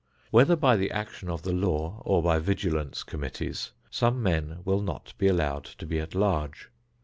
[0.31, 5.13] Whether by the action of the law or by vigilance committees, some men will not
[5.19, 6.71] be allowed to be at large.